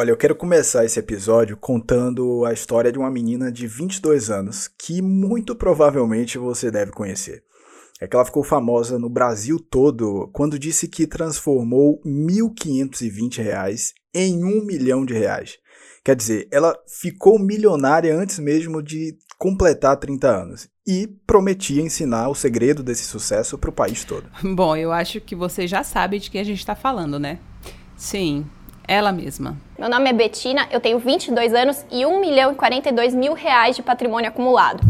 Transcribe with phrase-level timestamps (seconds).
[0.00, 4.66] Olha, eu quero começar esse episódio contando a história de uma menina de 22 anos
[4.66, 7.44] que muito provavelmente você deve conhecer.
[8.00, 14.42] É que ela ficou famosa no Brasil todo quando disse que transformou R$ 1.520 em
[14.42, 15.58] um milhão de reais.
[16.02, 22.34] Quer dizer, ela ficou milionária antes mesmo de completar 30 anos e prometia ensinar o
[22.34, 24.30] segredo desse sucesso para o país todo.
[24.56, 27.38] Bom, eu acho que você já sabe de quem a gente está falando, né?
[27.98, 28.46] Sim,
[28.90, 29.56] ela mesma.
[29.78, 33.76] Meu nome é Betina, eu tenho 22 anos e 1 milhão e 42 mil reais
[33.76, 34.80] de patrimônio acumulado.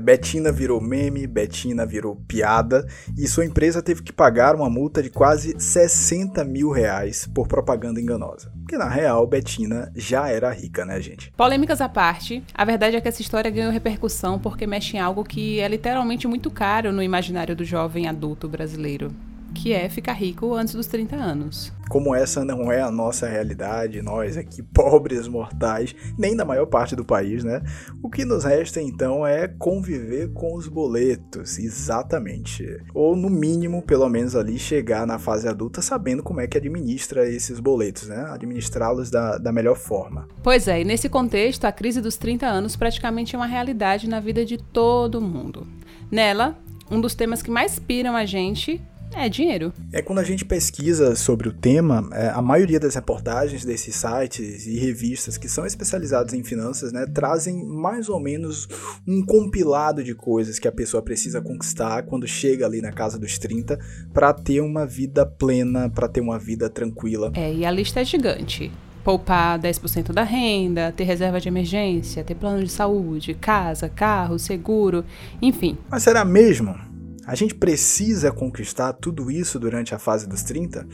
[0.00, 2.86] Betina virou meme, Betina virou piada
[3.18, 8.00] e sua empresa teve que pagar uma multa de quase 60 mil reais por propaganda
[8.00, 8.50] enganosa.
[8.60, 11.30] Porque na real, Betina já era rica, né, gente?
[11.36, 15.22] Polêmicas à parte, a verdade é que essa história ganhou repercussão porque mexe em algo
[15.22, 19.12] que é literalmente muito caro no imaginário do jovem adulto brasileiro
[19.54, 21.72] que é ficar rico antes dos 30 anos.
[21.88, 26.94] Como essa não é a nossa realidade, nós aqui pobres mortais, nem da maior parte
[26.94, 27.62] do país, né?
[28.02, 32.64] O que nos resta então é conviver com os boletos, exatamente.
[32.94, 37.28] Ou no mínimo, pelo menos ali, chegar na fase adulta sabendo como é que administra
[37.28, 38.26] esses boletos, né?
[38.30, 40.28] Administrá-los da, da melhor forma.
[40.42, 44.20] Pois é, e nesse contexto, a crise dos 30 anos praticamente é uma realidade na
[44.20, 45.66] vida de todo mundo.
[46.10, 46.58] Nela,
[46.90, 48.80] um dos temas que mais piram a gente
[49.14, 49.72] é dinheiro.
[49.92, 54.66] É quando a gente pesquisa sobre o tema, é, a maioria das reportagens desses sites
[54.66, 58.68] e revistas que são especializados em finanças, né, trazem mais ou menos
[59.06, 63.38] um compilado de coisas que a pessoa precisa conquistar quando chega ali na casa dos
[63.38, 63.78] 30
[64.12, 67.32] para ter uma vida plena, para ter uma vida tranquila.
[67.34, 68.70] É, e a lista é gigante
[69.08, 75.02] poupar 10% da renda, ter reserva de emergência, ter plano de saúde, casa, carro, seguro,
[75.40, 75.78] enfim.
[75.88, 76.87] Mas será mesmo?
[77.28, 80.88] A gente precisa conquistar tudo isso durante a fase dos 30?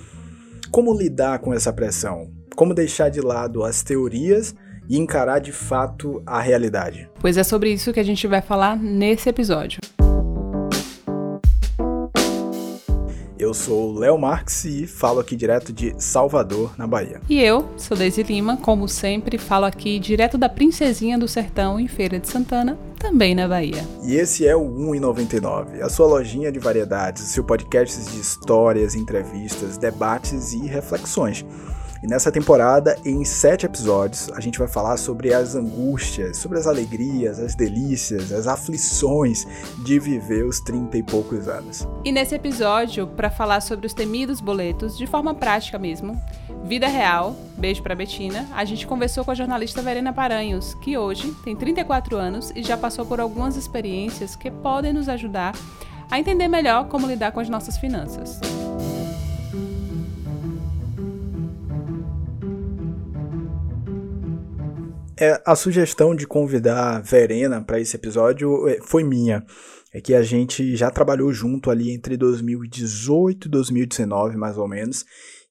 [0.69, 2.29] Como lidar com essa pressão?
[2.57, 4.53] Como deixar de lado as teorias
[4.91, 7.09] e encarar de fato a realidade?
[7.21, 9.78] Pois é sobre isso que a gente vai falar nesse episódio.
[13.37, 17.21] Eu sou Léo Marx e falo aqui direto de Salvador, na Bahia.
[17.28, 21.89] E eu sou Deise Lima, como sempre, falo aqui direto da Princesinha do Sertão, em
[21.89, 23.84] Feira de Santana, também na Bahia.
[24.05, 28.94] E esse é o 1,99, a sua lojinha de variedades, o seu podcast de histórias,
[28.94, 31.44] entrevistas, debates e reflexões.
[32.04, 36.66] E nessa temporada, em sete episódios, a gente vai falar sobre as angústias, sobre as
[36.66, 39.47] alegrias, as delícias, as aflições
[39.78, 41.88] de viver os 30 e poucos anos.
[42.04, 46.22] E nesse episódio, para falar sobre os temidos boletos, de forma prática mesmo,
[46.62, 51.34] vida real, beijo para Betina, a gente conversou com a jornalista Verena Paranhos, que hoje
[51.43, 55.54] tem 34 anos e já passou por algumas experiências que podem nos ajudar
[56.10, 58.38] a entender melhor como lidar com as nossas finanças.
[65.16, 69.44] É, a sugestão de convidar Verena para esse episódio é, foi minha.
[69.92, 75.04] É que a gente já trabalhou junto ali entre 2018 e 2019, mais ou menos.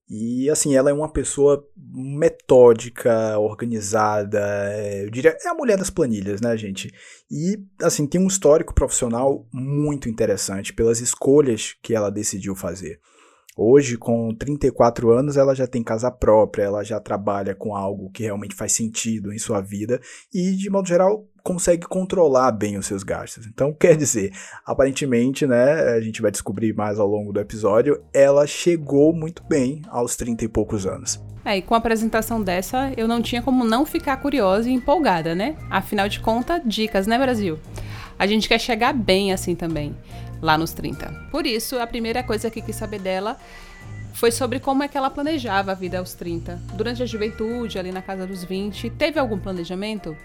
[0.10, 4.40] E assim, ela é uma pessoa metódica, organizada,
[4.74, 6.94] é, eu diria, é a mulher das planilhas, né, gente?
[7.32, 13.00] E assim, tem um histórico profissional muito interessante pelas escolhas que ela decidiu fazer.
[13.56, 18.24] Hoje, com 34 anos, ela já tem casa própria, ela já trabalha com algo que
[18.24, 20.02] realmente faz sentido em sua vida
[20.34, 23.46] e, de modo geral, consegue controlar bem os seus gastos.
[23.46, 24.32] Então, quer dizer,
[24.66, 29.84] aparentemente, né, a gente vai descobrir mais ao longo do episódio, ela chegou muito bem
[29.88, 31.22] aos 30 e poucos anos.
[31.46, 35.36] É, e com a apresentação dessa, eu não tinha como não ficar curiosa e empolgada,
[35.36, 35.58] né?
[35.70, 37.60] Afinal de contas, dicas, né, Brasil?
[38.18, 39.96] A gente quer chegar bem assim também
[40.44, 41.10] lá nos 30.
[41.32, 43.38] Por isso, a primeira coisa que quis saber dela
[44.14, 46.62] foi sobre como é que ela planejava a vida aos 30.
[46.76, 50.16] Durante a juventude, ali na casa dos 20, teve algum planejamento?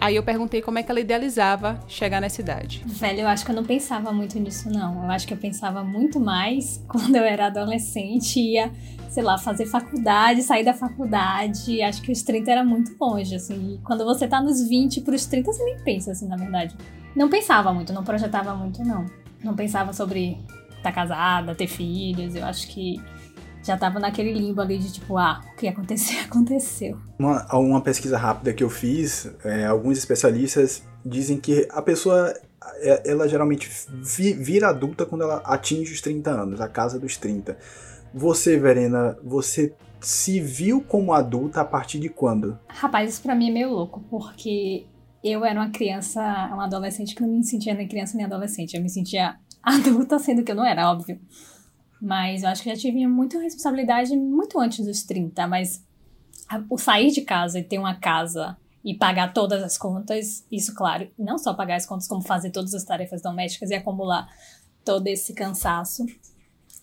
[0.00, 2.84] Aí eu perguntei como é que ela idealizava chegar nessa idade.
[2.86, 5.02] Velho, eu acho que eu não pensava muito nisso, não.
[5.02, 8.70] Eu acho que eu pensava muito mais quando eu era adolescente, ia,
[9.10, 11.82] sei lá, fazer faculdade, sair da faculdade.
[11.82, 13.74] Acho que os 30 era muito longe, assim.
[13.74, 16.76] E quando você tá nos 20 pros 30, você nem pensa, assim, na verdade.
[17.16, 19.04] Não pensava muito, não projetava muito, não
[19.42, 20.38] não pensava sobre
[20.76, 22.34] estar tá casada, ter filhos.
[22.34, 23.00] Eu acho que
[23.62, 26.98] já estava naquele limbo ali de tipo, ah, o que aconteceu, aconteceu.
[27.18, 32.32] Uma, uma pesquisa rápida que eu fiz, é, alguns especialistas dizem que a pessoa,
[32.76, 33.70] é, ela geralmente
[34.02, 37.56] vi, vira adulta quando ela atinge os 30 anos, a casa dos 30.
[38.14, 42.58] Você, Verena, você se viu como adulta a partir de quando?
[42.68, 44.86] Rapaz, isso pra mim é meio louco, porque
[45.22, 46.20] eu era uma criança,
[46.52, 48.74] uma adolescente que não me sentia nem criança nem adolescente.
[48.74, 51.20] Eu me sentia adulta, sendo que eu não era, óbvio.
[52.00, 55.46] Mas eu acho que já tive muita responsabilidade muito antes dos 30.
[55.46, 55.84] Mas
[56.70, 61.10] o sair de casa e ter uma casa e pagar todas as contas, isso, claro,
[61.18, 64.28] não só pagar as contas, como fazer todas as tarefas domésticas e acumular
[64.84, 66.06] todo esse cansaço,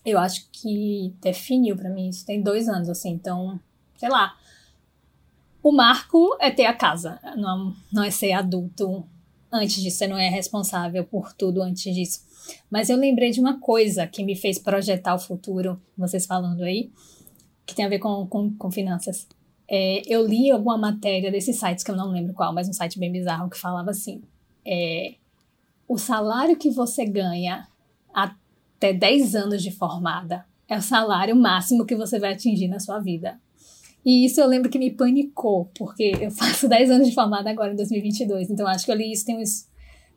[0.04, 2.24] eu acho que definiu para mim isso.
[2.24, 3.58] Tem dois anos, assim, então,
[3.96, 4.34] sei lá.
[5.66, 9.04] O marco é ter a casa, não, não é ser adulto
[9.50, 12.20] antes disso, você não é responsável por tudo antes disso.
[12.70, 16.92] Mas eu lembrei de uma coisa que me fez projetar o futuro, vocês falando aí,
[17.66, 19.26] que tem a ver com, com, com finanças.
[19.66, 22.96] É, eu li alguma matéria desses sites, que eu não lembro qual, mas um site
[22.96, 24.22] bem bizarro, que falava assim:
[24.64, 25.16] é,
[25.88, 27.66] o salário que você ganha
[28.14, 33.00] até 10 anos de formada é o salário máximo que você vai atingir na sua
[33.00, 33.40] vida.
[34.06, 37.72] E isso eu lembro que me panicou, porque eu faço 10 anos de formada agora
[37.72, 39.66] em 2022, então acho que eu li isso tem uns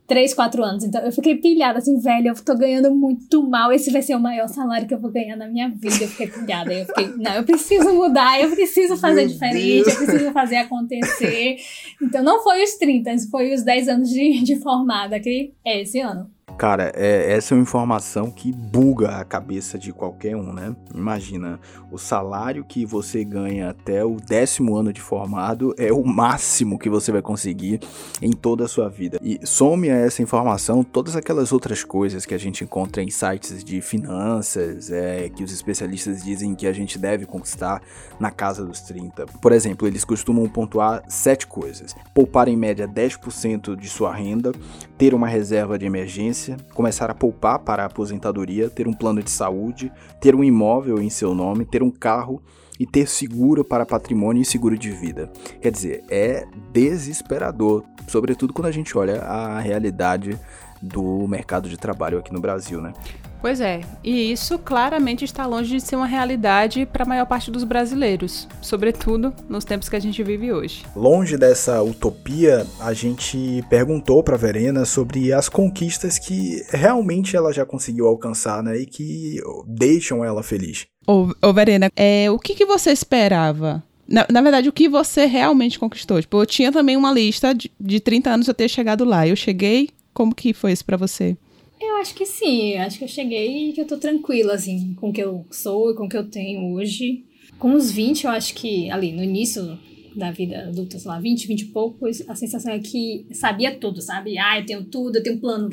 [0.06, 0.84] 3, 4 anos.
[0.84, 3.72] Então eu fiquei pilhada assim, velho, eu tô ganhando muito mal.
[3.72, 6.02] Esse vai ser o maior salário que eu vou ganhar na minha vida.
[6.02, 6.72] Eu fiquei pilhada.
[6.72, 9.88] Eu fiquei, não, eu preciso mudar, eu preciso fazer Meu diferente, Deus.
[9.88, 11.56] eu preciso fazer acontecer.
[12.02, 16.00] Então não foi os 30, foi os 10 anos de, de formada, que é esse
[16.00, 16.28] ano.
[16.60, 20.76] Cara, é, essa é uma informação que buga a cabeça de qualquer um, né?
[20.94, 21.58] Imagina,
[21.90, 26.90] o salário que você ganha até o décimo ano de formado é o máximo que
[26.90, 27.80] você vai conseguir
[28.20, 29.18] em toda a sua vida.
[29.22, 33.64] E some a essa informação todas aquelas outras coisas que a gente encontra em sites
[33.64, 37.80] de finanças, é, que os especialistas dizem que a gente deve conquistar
[38.18, 39.24] na casa dos 30.
[39.40, 44.52] Por exemplo, eles costumam pontuar sete coisas: poupar em média 10% de sua renda,
[44.98, 49.30] ter uma reserva de emergência começar a poupar para a aposentadoria, ter um plano de
[49.30, 52.42] saúde, ter um imóvel em seu nome, ter um carro
[52.78, 55.30] e ter seguro para patrimônio e seguro de vida.
[55.60, 60.38] Quer dizer, é desesperador, sobretudo quando a gente olha a realidade
[60.80, 62.92] do mercado de trabalho aqui no Brasil, né?
[63.40, 67.50] Pois é, e isso claramente está longe de ser uma realidade para a maior parte
[67.50, 70.84] dos brasileiros, sobretudo nos tempos que a gente vive hoje.
[70.94, 77.64] Longe dessa utopia, a gente perguntou para Verena sobre as conquistas que realmente ela já
[77.64, 80.86] conseguiu alcançar, né, e que deixam ela feliz.
[81.06, 85.24] Ô, ô Verena, é, o que, que você esperava na, na, verdade, o que você
[85.24, 86.20] realmente conquistou?
[86.20, 89.24] Tipo, eu tinha também uma lista de, de 30 anos eu ter chegado lá.
[89.24, 91.36] Eu cheguei, como que foi isso para você?
[91.80, 95.08] Eu acho que sim, acho que eu cheguei e que eu tô tranquila, assim, com
[95.08, 97.24] o que eu sou e com o que eu tenho hoje.
[97.58, 99.78] Com os 20, eu acho que ali no início
[100.14, 104.02] da vida adulta, sei lá, 20, 20 e poucos, a sensação é que sabia tudo,
[104.02, 104.36] sabe?
[104.36, 105.70] Ah, eu tenho tudo, eu tenho um plano,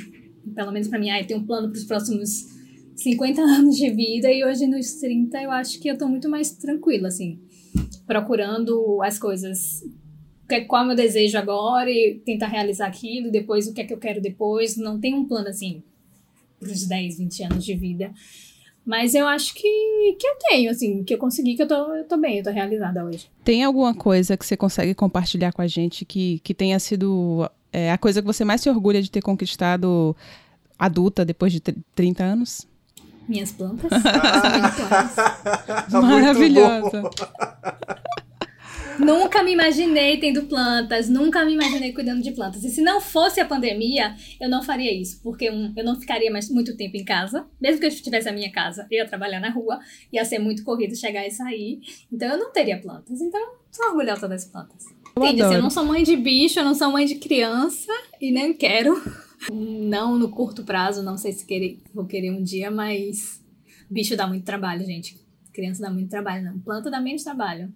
[0.56, 2.46] pelo menos pra mim, ah, eu tenho um plano pros próximos
[2.96, 4.32] 50 anos de vida.
[4.32, 7.38] E hoje nos 30 eu acho que eu tô muito mais tranquila, assim,
[8.06, 9.84] procurando as coisas
[10.70, 13.94] qual é o meu desejo agora e tentar realizar aquilo, depois o que é que
[13.94, 14.78] eu quero depois.
[14.78, 15.84] Não tem um plano assim
[16.60, 18.12] para os 10, 20 anos de vida.
[18.86, 22.06] Mas eu acho que, que eu tenho, assim, que eu consegui, que eu tô, eu
[22.06, 23.30] tô bem, eu tô realizada hoje.
[23.44, 27.92] Tem alguma coisa que você consegue compartilhar com a gente que, que tenha sido é,
[27.92, 30.16] a coisa que você mais se orgulha de ter conquistado
[30.80, 32.66] adulta depois de 30 anos?
[33.28, 33.92] Minhas plantas.
[35.94, 36.02] Ah.
[36.02, 37.04] Maravilhosa.
[39.00, 42.64] nunca me imaginei tendo plantas, nunca me imaginei cuidando de plantas.
[42.64, 46.50] E se não fosse a pandemia, eu não faria isso, porque eu não ficaria mais
[46.50, 47.48] muito tempo em casa.
[47.60, 49.80] Mesmo que eu tivesse a minha casa, eu ia trabalhar na rua,
[50.12, 51.80] ia ser muito corrido chegar e sair.
[52.12, 53.22] Então eu não teria plantas.
[53.22, 53.42] Então,
[53.72, 54.86] sou orgulhosa das plantas.
[55.18, 58.32] Entendi, assim, eu não sou mãe de bicho, eu não sou mãe de criança e
[58.32, 58.96] nem quero.
[59.54, 63.40] Não no curto prazo, não sei se querer, vou querer um dia, mas
[63.88, 65.16] bicho dá muito trabalho, gente.
[65.54, 66.60] Criança dá muito trabalho, não.
[66.60, 67.72] Planta dá menos trabalho.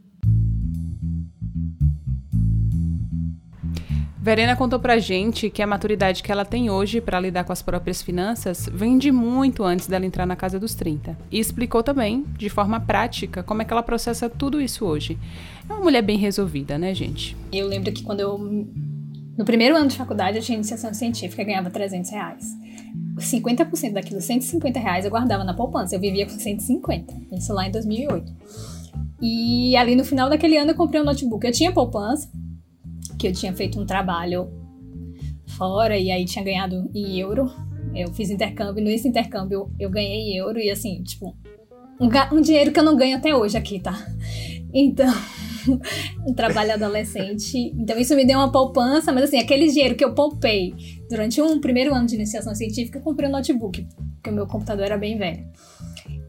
[4.22, 7.64] Verena contou pra gente que a maturidade que ela tem hoje para lidar com as
[7.64, 11.18] próprias finanças vem de muito antes dela entrar na casa dos 30.
[11.32, 15.18] E explicou também, de forma prática, como é que ela processa tudo isso hoje.
[15.68, 17.36] É uma mulher bem resolvida, né, gente?
[17.52, 18.38] Eu lembro que quando eu.
[19.36, 22.46] No primeiro ano de faculdade, eu tinha iniciação científica e ganhava 300 reais.
[23.18, 25.96] 50% daquilo, 150 reais, eu guardava na poupança.
[25.96, 27.12] Eu vivia com 150.
[27.32, 28.32] Isso lá em 2008.
[29.20, 31.46] E ali no final daquele ano eu comprei um notebook.
[31.46, 32.30] Eu tinha poupança,
[33.22, 34.52] que eu tinha feito um trabalho
[35.46, 37.52] fora e aí tinha ganhado em euro.
[37.94, 41.38] Eu fiz intercâmbio, nesse intercâmbio eu ganhei euro e assim, tipo,
[42.00, 43.94] um, um dinheiro que eu não ganho até hoje aqui, tá?
[44.74, 45.14] Então,
[46.28, 47.72] um trabalho adolescente.
[47.78, 50.74] Então isso me deu uma poupança, mas assim, aquele dinheiro que eu poupei
[51.08, 54.86] durante um primeiro ano de iniciação científica, eu comprei um notebook, porque o meu computador
[54.86, 55.46] era bem velho.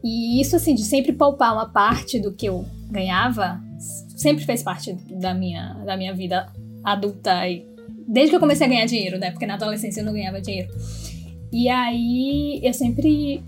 [0.03, 3.59] E isso assim, de sempre poupar uma parte do que eu ganhava,
[4.15, 7.65] sempre fez parte da minha, da minha vida adulta e
[8.07, 9.31] desde que eu comecei a ganhar dinheiro, né?
[9.31, 10.69] Porque na adolescência eu não ganhava dinheiro.
[11.51, 13.43] E aí eu sempre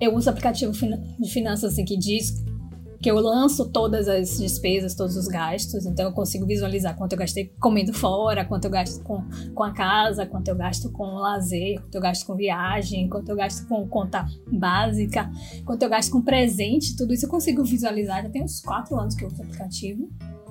[0.00, 2.44] eu uso aplicativo de finanças assim, que diz
[3.00, 7.18] que eu lanço todas as despesas, todos os gastos, então eu consigo visualizar quanto eu
[7.18, 9.22] gastei comendo fora, quanto eu gasto com,
[9.54, 13.36] com a casa, quanto eu gasto com lazer, quanto eu gasto com viagem, quanto eu
[13.36, 15.30] gasto com conta básica,
[15.66, 18.22] quanto eu gasto com presente, tudo isso eu consigo visualizar.
[18.22, 20.08] Já tem uns quatro anos que eu uso o aplicativo,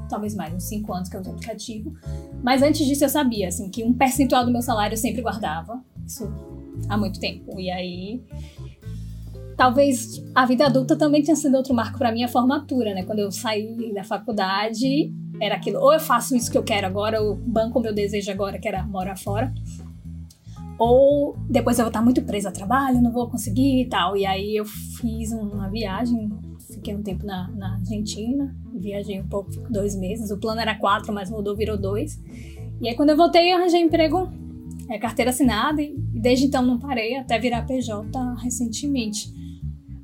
[0.10, 1.94] talvez mais, uns cinco anos que eu uso o aplicativo.
[2.42, 5.82] Mas antes disso eu sabia, assim, que um percentual do meu salário eu sempre guardava,
[6.06, 6.32] isso
[6.90, 7.60] há muito tempo.
[7.60, 8.22] E aí
[9.56, 13.04] talvez a vida adulta também tenha sido outro marco para minha formatura, né?
[13.04, 17.22] Quando eu saí da faculdade, era aquilo, ou eu faço isso que eu quero agora,
[17.22, 19.54] ou banco o meu desejo agora, que era morar fora,
[20.78, 24.18] ou depois eu vou estar muito presa a trabalho, não vou conseguir e tal.
[24.18, 26.30] E aí eu fiz uma viagem,
[26.84, 30.30] fiquei um tempo na, na Argentina, viajei um pouco, dois meses.
[30.30, 32.22] O plano era quatro, mas mudou, virou dois.
[32.82, 34.30] E aí quando eu voltei, eu arranjei emprego,
[34.90, 39.34] é, carteira assinada, e desde então não parei, até virar PJ recentemente.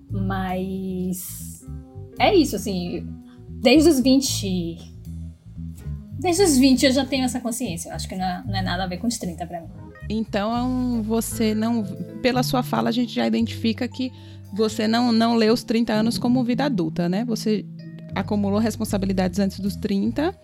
[0.10, 1.68] Mas
[2.18, 3.06] é isso, assim,
[3.62, 4.98] desde os 20.
[6.18, 7.90] Desde os 20 eu já tenho essa consciência.
[7.90, 9.68] Eu acho que não é, não é nada a ver com os 30 para mim.
[10.10, 11.84] Então, você não.
[12.22, 14.12] Pela sua fala, a gente já identifica que
[14.54, 17.24] você não, não lê os 30 anos como vida adulta, né?
[17.26, 17.66] Você
[18.16, 20.36] acumulou responsabilidades antes dos 30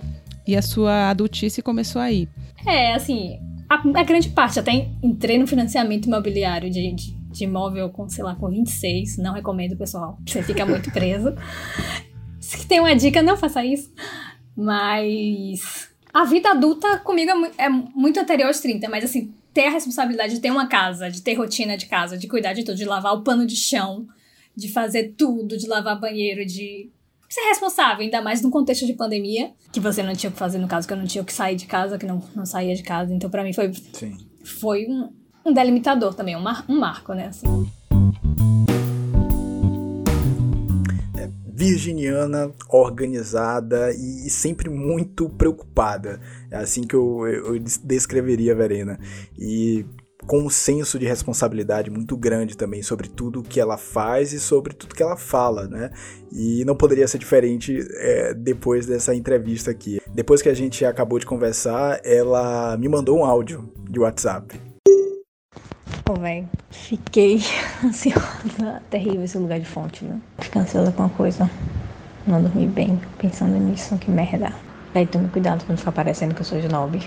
[0.47, 2.27] e a sua adultice começou aí.
[2.65, 7.89] É, assim, a, a grande parte, até entrei no financiamento imobiliário de, de de imóvel
[7.89, 9.17] com, sei lá, com 26.
[9.17, 10.17] Não recomendo, pessoal.
[10.25, 11.35] Você fica muito preso.
[12.39, 13.91] Se tem uma dica, não faça isso.
[14.55, 19.69] Mas a vida adulta comigo é, é muito anterior aos 30, mas assim, ter a
[19.69, 22.83] responsabilidade de ter uma casa, de ter rotina de casa, de cuidar de tudo, de
[22.83, 24.05] lavar o pano de chão,
[24.53, 26.91] de fazer tudo, de lavar banheiro, de
[27.29, 30.57] ser responsável, ainda mais num contexto de pandemia, que você não tinha o que fazer,
[30.57, 32.75] no caso que eu não tinha o que sair de casa, que não, não saía
[32.75, 33.13] de casa.
[33.13, 34.17] Então, para mim, foi, Sim.
[34.43, 35.09] foi um,
[35.45, 37.27] um delimitador também, um, mar, um marco, né?
[37.27, 37.71] Assim.
[41.55, 46.19] Virginiana, organizada e sempre muito preocupada.
[46.51, 48.99] É assim que eu, eu descreveria a Verena.
[49.39, 49.85] E
[50.27, 54.73] com um senso de responsabilidade muito grande também sobre tudo que ela faz e sobre
[54.73, 55.91] tudo que ela fala, né?
[56.31, 60.01] E não poderia ser diferente é, depois dessa entrevista aqui.
[60.13, 64.74] Depois que a gente acabou de conversar, ela me mandou um áudio de WhatsApp.
[66.05, 67.39] Pô, velho, fiquei
[67.83, 68.79] ansiosa.
[68.91, 70.21] Terrível esse lugar de fonte, né?
[70.39, 71.49] Ficar ansiosa com uma coisa.
[72.27, 74.53] Não dormir bem, pensando nisso, que merda.
[74.93, 76.99] Daí tome cuidado pra não ficar parecendo que eu sou de nobre.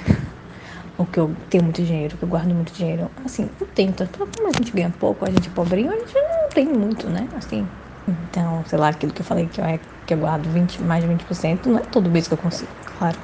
[0.99, 3.09] Ou que eu tenho muito dinheiro, que eu guardo muito dinheiro.
[3.25, 4.05] Assim, eu tento.
[4.37, 7.29] Como a gente ganha pouco, a gente é pobrinho, a gente não tem muito, né?
[7.37, 7.69] Assim.
[8.09, 11.05] Então, sei lá, aquilo que eu falei que eu, é, que eu guardo 20, mais
[11.05, 13.17] de 20%, não é todo mês que eu consigo, claro.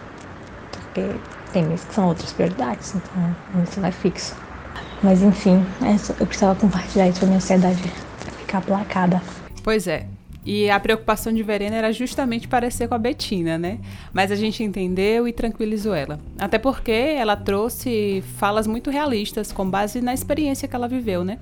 [0.70, 4.36] Porque tem meses que são outras prioridades, então isso não é fixo.
[5.02, 7.82] Mas enfim, é eu precisava compartilhar isso pra minha ansiedade
[8.38, 9.22] ficar aplacada.
[9.62, 10.06] Pois é.
[10.46, 13.78] E a preocupação de Verena era justamente parecer com a Betina, né?
[14.12, 16.20] Mas a gente entendeu e tranquilizou ela.
[16.38, 21.38] Até porque ela trouxe falas muito realistas, com base na experiência que ela viveu, né?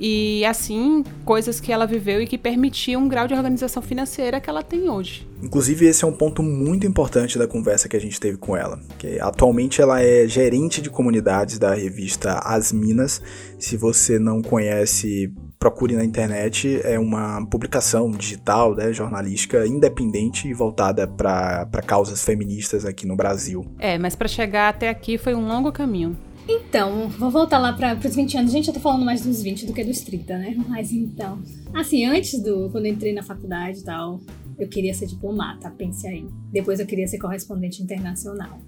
[0.00, 4.48] E assim coisas que ela viveu e que permitiam um grau de organização financeira que
[4.48, 5.28] ela tem hoje.
[5.42, 8.80] Inclusive esse é um ponto muito importante da conversa que a gente teve com ela,
[8.98, 13.20] que atualmente ela é gerente de comunidades da revista As Minas.
[13.58, 20.54] Se você não conhece, procure na internet, é uma publicação digital, né, jornalística independente e
[20.54, 23.66] voltada para causas feministas aqui no Brasil.
[23.78, 26.16] É, mas para chegar até aqui foi um longo caminho.
[26.52, 28.52] Então, vou voltar lá para os 20 anos.
[28.52, 30.56] Gente, eu tô falando mais dos 20 do que dos 30, né?
[30.68, 31.40] Mas então.
[31.72, 32.68] Assim, antes do.
[32.70, 34.20] Quando eu entrei na faculdade e tal,
[34.58, 36.26] eu queria ser diplomata, pense aí.
[36.50, 38.60] Depois eu queria ser correspondente internacional.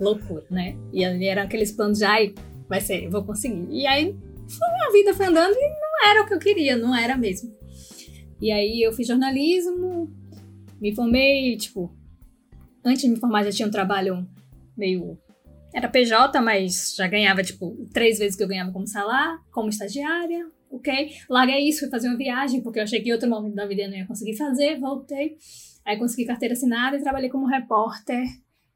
[0.00, 0.76] Loucura, né?
[0.92, 2.34] E ali eram aqueles planos de, ai,
[2.68, 3.66] vai ser, vou conseguir.
[3.70, 4.16] E aí,
[4.88, 7.54] a vida foi andando e não era o que eu queria, não era mesmo.
[8.40, 10.10] E aí eu fiz jornalismo,
[10.80, 11.94] me formei, tipo,
[12.82, 14.26] antes de me formar já tinha um trabalho
[14.74, 15.18] meio
[15.72, 20.48] era PJ, mas já ganhava, tipo, três vezes que eu ganhava como salário, como estagiária,
[20.70, 21.10] ok?
[21.28, 23.90] Larguei isso, fui fazer uma viagem, porque eu achei que outro momento da vida eu
[23.90, 25.36] não ia conseguir fazer, voltei.
[25.84, 28.24] Aí consegui carteira assinada e trabalhei como repórter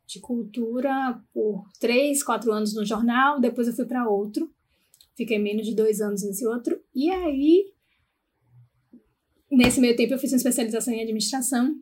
[0.06, 4.50] de cultura por três, quatro anos no jornal, depois eu fui para outro.
[5.16, 6.80] Fiquei menos de dois anos nesse outro.
[6.94, 7.72] E aí,
[9.50, 11.74] nesse meio tempo, eu fiz uma especialização em administração,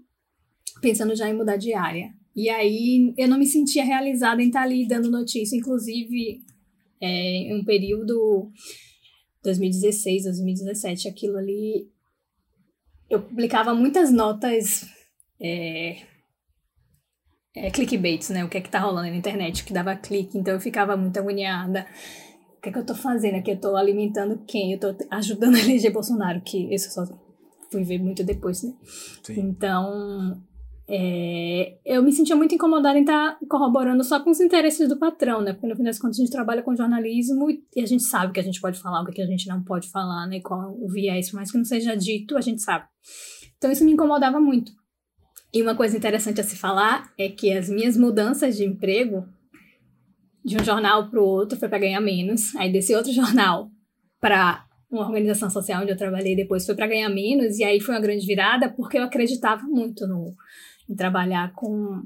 [0.81, 2.13] pensando já em mudar de área.
[2.35, 6.43] E aí eu não me sentia realizada em estar ali dando notícia, inclusive
[7.01, 8.51] é, em um período
[9.43, 11.89] 2016, 2017, aquilo ali
[13.11, 14.87] eu publicava muitas notas
[15.39, 15.99] é,
[17.55, 18.45] é, clickbaits, né?
[18.45, 21.19] O que é que tá rolando na internet, que dava clique, então eu ficava muito
[21.19, 21.87] agoniada.
[22.63, 23.51] que, é que eu tô fazendo aqui?
[23.51, 24.73] Eu tô alimentando quem?
[24.73, 27.19] Eu tô ajudando a eleger Bolsonaro, que isso eu só
[27.71, 28.73] fui ver muito depois, né?
[29.23, 29.41] Sim.
[29.41, 30.43] Então,
[30.95, 34.99] é, eu me sentia muito incomodada em estar tá corroborando só com os interesses do
[34.99, 35.55] patrão, né?
[35.55, 38.39] Porque no fim das contas a gente trabalha com jornalismo e a gente sabe que
[38.39, 40.41] a gente pode falar, o que a gente não pode falar, né?
[40.41, 42.85] Qual o viés, por mais que não seja dito, a gente sabe.
[43.57, 44.71] Então isso me incomodava muito.
[45.55, 49.27] E uma coisa interessante a se falar é que as minhas mudanças de emprego
[50.45, 53.71] de um jornal para o outro foi para ganhar menos, aí desse outro jornal
[54.21, 57.95] para uma organização social onde eu trabalhei depois foi para ganhar menos e aí foi
[57.95, 60.35] uma grande virada porque eu acreditava muito no
[60.89, 62.03] em trabalhar com,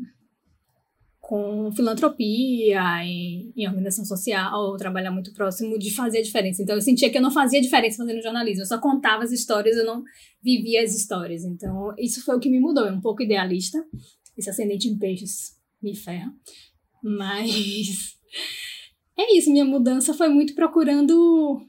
[1.20, 6.62] com filantropia, em, em organização social, trabalhar muito próximo de fazer a diferença.
[6.62, 9.76] Então eu sentia que eu não fazia diferença fazendo jornalismo, eu só contava as histórias,
[9.76, 10.02] eu não
[10.42, 11.44] vivia as histórias.
[11.44, 13.84] Então isso foi o que me mudou, é um pouco idealista,
[14.36, 16.32] esse ascendente em peixes me ferra,
[17.02, 18.16] mas
[19.18, 21.60] é isso, minha mudança foi muito procurando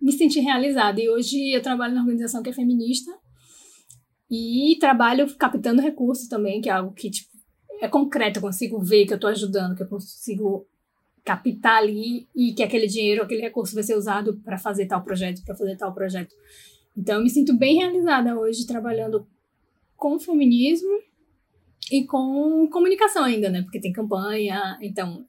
[0.00, 1.00] me sentir realizada.
[1.00, 3.10] E hoje eu trabalho na organização que é feminista
[4.30, 7.30] e trabalho captando recursos também, que é algo que tipo,
[7.80, 10.66] é concreto, eu consigo ver que eu estou ajudando, que eu consigo
[11.24, 15.44] captar ali e que aquele dinheiro, aquele recurso vai ser usado para fazer tal projeto,
[15.44, 16.34] para fazer tal projeto.
[16.96, 19.26] Então eu me sinto bem realizada hoje trabalhando
[19.96, 21.00] com feminismo
[21.90, 23.62] e com comunicação ainda, né?
[23.62, 25.26] Porque tem campanha, então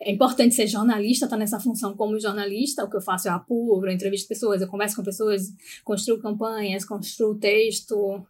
[0.00, 2.84] é importante ser jornalista, estar tá nessa função como jornalista.
[2.84, 5.52] O que eu faço, eu apuro, eu entrevisto pessoas, eu converso com pessoas,
[5.84, 8.24] construo campanhas, construo texto.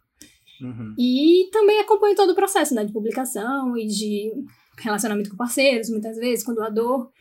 [0.61, 0.95] Uhum.
[0.97, 4.31] E também acompanho todo o processo né, de publicação e de
[4.77, 7.11] relacionamento com parceiros, muitas vezes, com doador.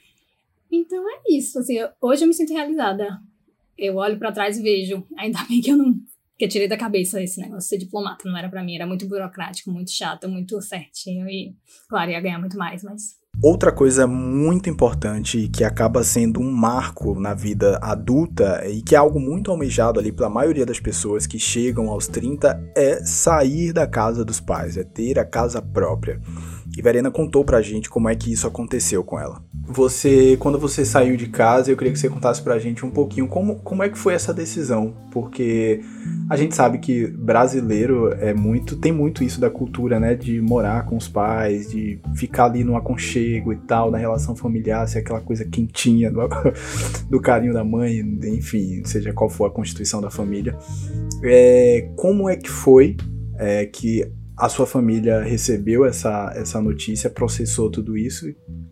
[0.70, 1.58] Então é isso.
[1.58, 3.20] Assim, hoje eu me sinto realizada.
[3.76, 5.94] Eu olho para trás e vejo, ainda bem que eu não
[6.38, 8.86] que eu tirei da cabeça esse negócio de ser diplomata, não era para mim, era
[8.86, 11.56] muito burocrático, muito chato, muito certinho e,
[11.88, 17.14] claro, ia ganhar muito mais, mas Outra coisa muito importante que acaba sendo um marco
[17.21, 21.38] na vida adulta e que é algo muito almejado ali pela maioria das pessoas que
[21.38, 26.19] chegam aos 30 é sair da casa dos pais, é ter a casa própria.
[26.76, 29.42] E Verena contou pra gente como é que isso aconteceu com ela.
[29.68, 33.26] Você, quando você saiu de casa, eu queria que você contasse pra gente um pouquinho
[33.26, 35.81] como, como é que foi essa decisão, porque
[36.31, 40.87] a gente sabe que brasileiro é muito, tem muito isso da cultura, né, de morar
[40.87, 45.20] com os pais, de ficar ali no aconchego e tal, na relação familiar, ser aquela
[45.20, 46.20] coisa quentinha do,
[47.11, 50.57] do carinho da mãe, enfim, seja qual for a constituição da família.
[51.24, 52.96] É, como é que foi
[53.38, 58.27] é, que a sua família recebeu essa, essa notícia, processou tudo isso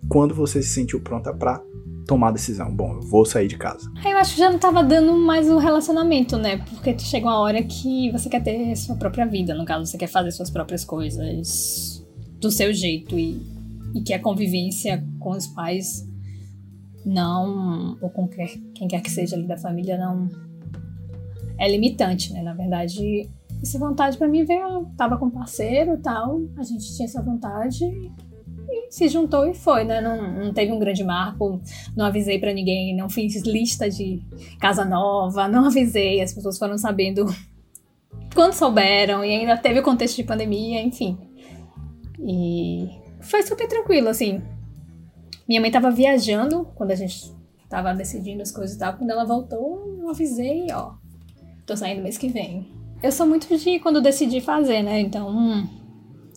[0.09, 1.62] quando você se sentiu pronta para
[2.07, 2.74] tomar a decisão?
[2.74, 3.90] Bom, eu vou sair de casa.
[4.05, 6.59] Eu acho que já não tava dando mais o um relacionamento, né?
[6.59, 10.09] Porque chega uma hora que você quer ter sua própria vida, no caso, você quer
[10.09, 12.05] fazer suas próprias coisas
[12.38, 13.40] do seu jeito e,
[13.94, 16.07] e que a convivência com os pais
[17.07, 20.29] não, ou com quem quer que seja ali da família, não
[21.59, 22.42] é limitante, né?
[22.42, 23.29] Na verdade,
[23.64, 27.22] essa vontade para mim veio, eu tava com parceiro e tal, a gente tinha essa
[27.22, 27.85] vontade
[28.90, 30.00] se juntou e foi, né?
[30.00, 31.61] Não, não teve um grande marco,
[31.96, 34.22] não avisei para ninguém, não fiz lista de
[34.61, 37.27] casa nova, não avisei, as pessoas foram sabendo
[38.35, 41.18] quando souberam, e ainda teve o contexto de pandemia, enfim.
[42.20, 42.88] E
[43.20, 44.42] foi super tranquilo, assim.
[45.46, 47.33] Minha mãe tava viajando quando a gente
[47.68, 48.96] tava decidindo as coisas e tal.
[48.96, 50.94] Quando ela voltou, eu avisei, ó.
[51.66, 52.84] Tô saindo mês que vem.
[53.04, 54.98] Eu sou muito de quando decidi fazer, né?
[54.98, 55.68] Então, hum,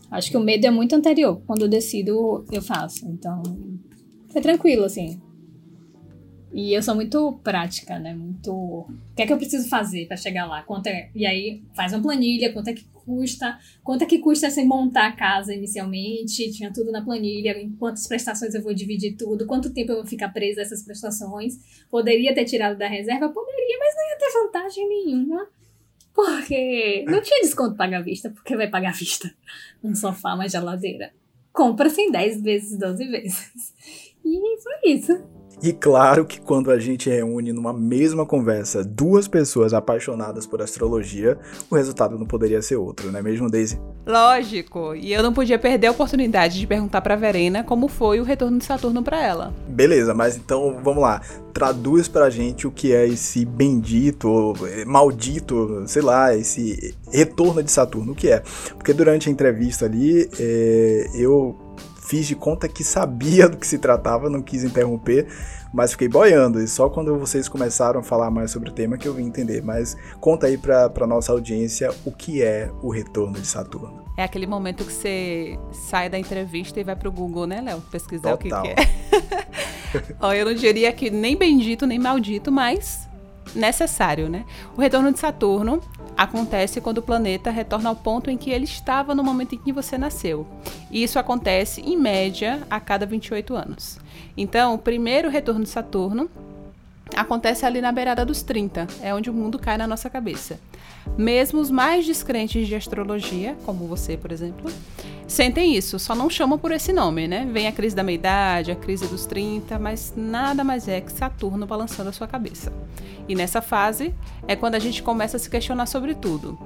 [0.09, 1.41] Acho que o medo é muito anterior.
[1.45, 3.05] Quando eu decido, eu faço.
[3.07, 3.43] Então,
[4.29, 5.21] foi tranquilo, assim.
[6.53, 8.15] E eu sou muito prática, né?
[8.15, 8.51] Muito.
[8.51, 10.63] O que é que eu preciso fazer para chegar lá?
[10.63, 11.09] Quanto é...
[11.13, 15.07] E aí faz uma planilha, quanto é que custa, quanto é que custa sem montar
[15.07, 19.73] a casa inicialmente, tinha tudo na planilha, em quantas prestações eu vou dividir tudo, quanto
[19.73, 21.57] tempo eu vou ficar presa a essas prestações.
[21.89, 23.29] Poderia ter tirado da reserva?
[23.29, 25.56] Poderia, mas não ia ter vantagem nenhuma.
[26.17, 29.31] Porque não tinha desconto pagar vista, porque vai pagar vista
[29.83, 31.13] um sofá, uma geladeira.
[31.53, 33.73] Compra-se em 10 vezes, 12 vezes.
[34.25, 35.13] E foi isso.
[35.61, 41.37] E claro que quando a gente reúne numa mesma conversa duas pessoas apaixonadas por astrologia,
[41.69, 43.79] o resultado não poderia ser outro, não é mesmo, Daisy?
[44.05, 44.93] Lógico.
[44.95, 48.59] E eu não podia perder a oportunidade de perguntar para Verena como foi o retorno
[48.59, 49.53] de Saturno para ela.
[49.67, 51.21] Beleza, mas então vamos lá.
[51.53, 54.53] Traduz pra gente o que é esse bendito,
[54.85, 58.11] maldito, sei lá, esse retorno de Saturno.
[58.11, 58.43] O que é?
[58.77, 61.57] Porque durante a entrevista ali, é, eu
[62.07, 65.27] fiz de conta que sabia do que se tratava, não quis interromper,
[65.73, 66.61] mas fiquei boiando.
[66.61, 69.61] E só quando vocês começaram a falar mais sobre o tema que eu vim entender.
[69.61, 74.05] Mas conta aí pra, pra nossa audiência o que é o retorno de Saturno.
[74.17, 77.81] É aquele momento que você sai da entrevista e vai pro Google, né, Léo?
[77.91, 78.63] Pesquisar Total.
[78.63, 80.07] o que, que é.
[80.19, 83.07] Ó, eu não diria que nem bendito nem maldito, mas
[83.55, 84.45] necessário, né?
[84.75, 85.81] O retorno de Saturno
[86.17, 89.71] acontece quando o planeta retorna ao ponto em que ele estava no momento em que
[89.71, 90.47] você nasceu.
[90.89, 93.99] E isso acontece, em média, a cada 28 anos.
[94.35, 96.29] Então, o primeiro retorno de Saturno
[97.15, 100.59] acontece ali na beirada dos 30, é onde o mundo cai na nossa cabeça.
[101.15, 104.71] Mesmo os mais descrentes de astrologia, como você, por exemplo,
[105.27, 107.47] sentem isso, só não chamam por esse nome, né?
[107.51, 111.65] Vem a crise da meia-idade, a crise dos 30, mas nada mais é que Saturno
[111.65, 112.71] balançando a sua cabeça.
[113.27, 114.13] E nessa fase
[114.47, 116.57] é quando a gente começa a se questionar sobre tudo.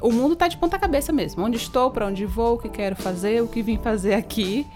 [0.00, 1.44] O mundo está de ponta cabeça mesmo.
[1.44, 4.66] Onde estou, para onde vou, o que quero fazer, o que vim fazer aqui.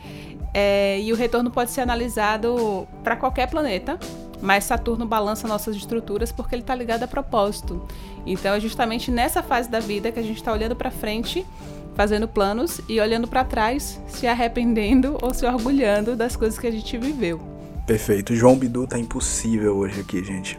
[0.52, 3.98] É, e o retorno pode ser analisado para qualquer planeta,
[4.42, 7.80] mas Saturno balança nossas estruturas porque ele está ligado a propósito.
[8.26, 11.46] Então é justamente nessa fase da vida que a gente está olhando para frente,
[11.94, 16.70] fazendo planos e olhando para trás, se arrependendo ou se orgulhando das coisas que a
[16.72, 17.40] gente viveu.
[17.86, 18.34] Perfeito.
[18.34, 20.58] João Bidu tá impossível hoje aqui, gente.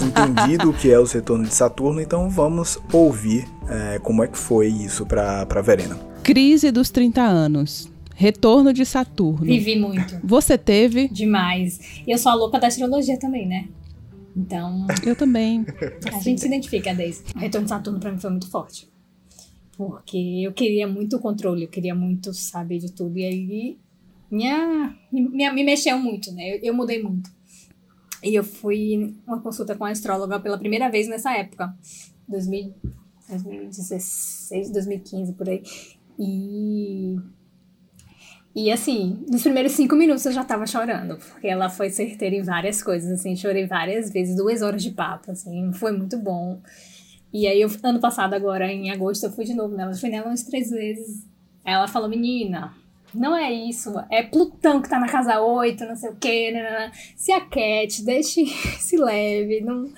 [0.00, 4.36] Entendido o que é o retorno de Saturno, então vamos ouvir é, como é que
[4.36, 5.98] foi isso para Verena.
[6.22, 7.95] Crise dos 30 anos.
[8.18, 9.44] Retorno de Saturno.
[9.44, 10.18] Vivi muito.
[10.24, 11.06] Você teve?
[11.08, 12.00] Demais.
[12.06, 13.68] E eu sou a louca da astrologia também, né?
[14.34, 14.86] Então.
[15.04, 15.66] Eu também.
[16.10, 17.24] A gente se identifica, Deise.
[17.34, 18.88] O retorno de Saturno pra mim foi muito forte.
[19.76, 23.18] Porque eu queria muito controle, eu queria muito saber de tudo.
[23.18, 23.78] E aí
[24.30, 26.56] minha, minha, me mexeu muito, né?
[26.56, 27.30] Eu, eu mudei muito.
[28.24, 31.76] E eu fui uma consulta com a astróloga pela primeira vez nessa época.
[32.26, 32.74] 2000,
[33.28, 35.62] 2016, 2015, por aí.
[36.18, 37.16] E
[38.56, 42.42] e assim, nos primeiros cinco minutos eu já tava chorando, porque ela foi certeira em
[42.42, 46.58] várias coisas, assim, chorei várias vezes, duas horas de papo, assim, foi muito bom.
[47.30, 50.28] E aí, eu, ano passado, agora, em agosto, eu fui de novo nela, fui nela
[50.28, 51.26] umas três vezes.
[51.62, 52.72] Ela falou, menina,
[53.12, 56.62] não é isso, é Plutão que tá na casa 8, não sei o quê, né,
[56.62, 56.92] né, né.
[57.14, 58.46] se aquete, deixe,
[58.80, 59.92] se leve, não,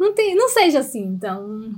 [0.00, 1.74] não, tem, não seja assim, então...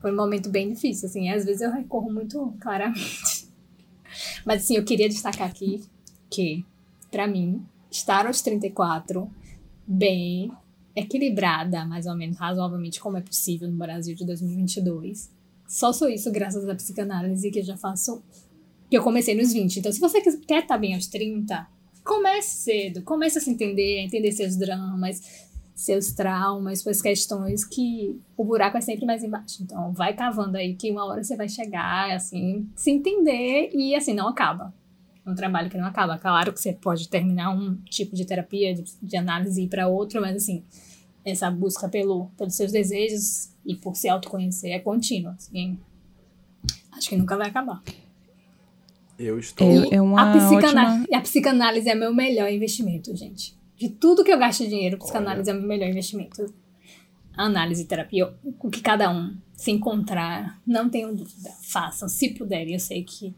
[0.00, 3.51] Foi um momento bem difícil, assim, às vezes eu recorro muito claramente
[4.44, 5.82] mas assim, eu queria destacar aqui
[6.30, 6.64] que,
[7.10, 9.30] para mim, estar aos 34,
[9.86, 10.50] bem
[10.94, 15.30] equilibrada, mais ou menos, razoavelmente, como é possível no Brasil de 2022.
[15.66, 18.22] Só sou isso graças à psicanálise que eu já faço,
[18.90, 19.78] que eu comecei nos 20.
[19.78, 21.66] Então, se você quer estar tá bem aos 30,
[22.04, 25.50] comece cedo, comece a se entender, a entender seus dramas,
[25.82, 29.62] seus traumas, suas questões, que o buraco é sempre mais embaixo.
[29.62, 34.14] Então, vai cavando aí que uma hora você vai chegar, assim, se entender e, assim,
[34.14, 34.72] não acaba.
[35.26, 36.18] É um trabalho que não acaba.
[36.18, 39.88] Claro que você pode terminar um tipo de terapia, de, de análise e ir para
[39.88, 40.62] outro, mas, assim,
[41.24, 45.32] essa busca pelo, pelos seus desejos e por se autoconhecer é contínua.
[45.32, 45.78] Assim,
[46.92, 47.82] acho que nunca vai acabar.
[49.18, 49.66] Eu estou.
[49.66, 51.18] É, é uma a, psicanálise, ótima...
[51.18, 55.58] a psicanálise é meu melhor investimento, gente de tudo que eu gasto dinheiro, psicanálise Olha.
[55.58, 56.54] é o melhor investimento.
[57.36, 62.74] Análise e terapia, o que cada um se encontrar, não tenho dúvida, façam, se puderem.
[62.74, 63.34] Eu sei que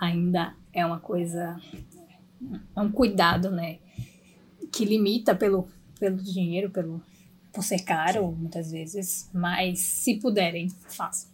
[0.00, 1.60] ainda é uma coisa,
[2.74, 3.80] é um cuidado, né?
[4.72, 5.68] Que limita pelo,
[6.00, 7.02] pelo dinheiro, pelo,
[7.52, 11.31] por ser caro, muitas vezes, mas se puderem, façam.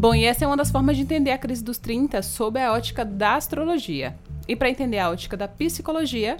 [0.00, 2.72] Bom, e essa é uma das formas de entender a crise dos 30 sob a
[2.72, 4.16] ótica da astrologia.
[4.48, 6.38] E para entender a ótica da psicologia,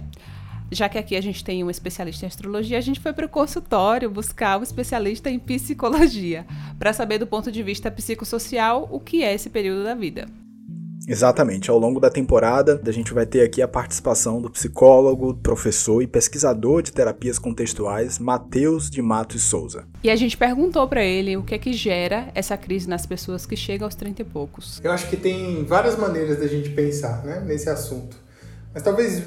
[0.71, 3.29] já que aqui a gente tem um especialista em astrologia, a gente foi para o
[3.29, 6.43] consultório buscar um especialista em psicologia,
[6.79, 10.27] para saber do ponto de vista psicossocial o que é esse período da vida.
[11.07, 11.69] Exatamente.
[11.69, 16.07] Ao longo da temporada, a gente vai ter aqui a participação do psicólogo, professor e
[16.07, 19.85] pesquisador de terapias contextuais, Matheus de Matos Souza.
[20.03, 23.45] E a gente perguntou para ele o que é que gera essa crise nas pessoas
[23.45, 24.79] que chegam aos 30 e poucos.
[24.83, 28.15] Eu acho que tem várias maneiras da gente pensar né, nesse assunto.
[28.73, 29.23] Mas talvez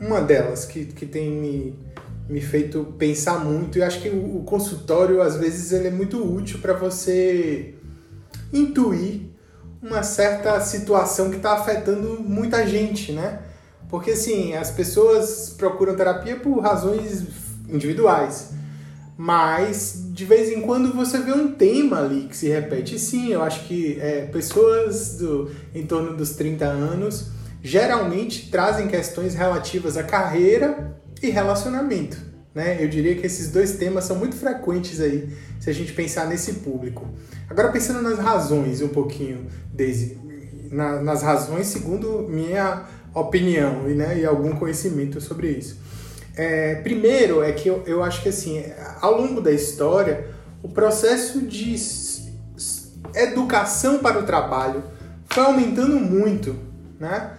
[0.00, 1.74] uma delas que, que tem me,
[2.28, 6.20] me feito pensar muito, e acho que o, o consultório, às vezes, ele é muito
[6.20, 7.74] útil para você
[8.52, 9.28] intuir
[9.82, 13.40] uma certa situação que está afetando muita gente, né?
[13.88, 17.24] Porque assim, as pessoas procuram terapia por razões
[17.68, 18.50] individuais.
[19.16, 22.98] Mas de vez em quando você vê um tema ali que se repete.
[22.98, 27.30] Sim, eu acho que é, pessoas do, em torno dos 30 anos
[27.62, 32.27] geralmente trazem questões relativas à carreira e relacionamento.
[32.58, 32.76] Né?
[32.80, 35.28] Eu diria que esses dois temas são muito frequentes aí,
[35.60, 37.06] se a gente pensar nesse público.
[37.48, 40.18] Agora, pensando nas razões um pouquinho, Daisy,
[40.68, 42.82] na, nas razões segundo minha
[43.14, 45.78] opinião e, né, e algum conhecimento sobre isso.
[46.34, 48.64] É, primeiro é que eu, eu acho que assim,
[49.00, 50.26] ao longo da história,
[50.60, 51.76] o processo de
[53.14, 54.82] educação para o trabalho
[55.28, 56.56] foi aumentando muito,
[56.98, 57.34] né?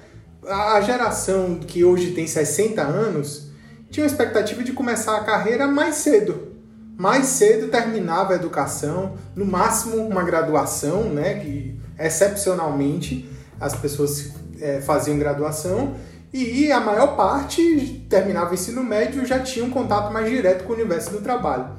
[0.48, 3.49] A geração que hoje tem 60 anos
[3.90, 6.50] tinha uma expectativa de começar a carreira mais cedo.
[6.98, 11.36] Mais cedo terminava a educação, no máximo uma graduação, né?
[11.36, 15.96] Que excepcionalmente as pessoas é, faziam graduação
[16.32, 20.74] e a maior parte terminava o ensino médio já tinha um contato mais direto com
[20.74, 21.70] o universo do trabalho.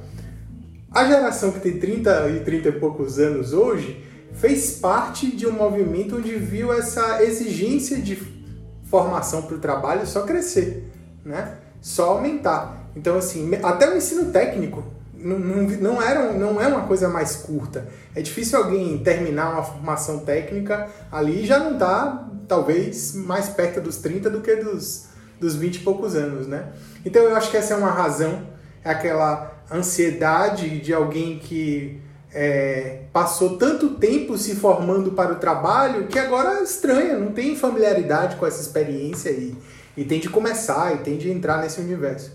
[0.90, 5.52] A geração que tem 30 e 30 e poucos anos hoje fez parte de um
[5.52, 8.18] movimento onde viu essa exigência de
[8.84, 10.90] formação para o trabalho só crescer,
[11.24, 11.58] né?
[11.80, 12.88] Só aumentar.
[12.94, 14.84] Então, assim, até o ensino técnico
[15.22, 17.86] não, não, não, era, não é uma coisa mais curta.
[18.14, 23.96] É difícil alguém terminar uma formação técnica ali já não está, talvez, mais perto dos
[23.98, 25.06] 30 do que dos,
[25.38, 26.72] dos 20 e poucos anos, né?
[27.04, 28.46] Então eu acho que essa é uma razão,
[28.84, 32.00] é aquela ansiedade de alguém que
[32.32, 38.36] é, passou tanto tempo se formando para o trabalho que agora estranha, não tem familiaridade
[38.36, 39.56] com essa experiência e,
[40.00, 42.32] e tem de começar e tem de entrar nesse universo.